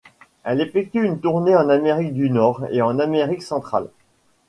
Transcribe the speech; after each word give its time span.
Elle 0.43 0.61
effectue 0.61 1.05
une 1.05 1.19
tournée 1.19 1.55
en 1.55 1.69
Amérique 1.69 2.15
du 2.15 2.31
Nord 2.31 2.65
et 2.71 2.81
en 2.81 2.97
Amérique 2.97 3.43
centrale. 3.43 3.87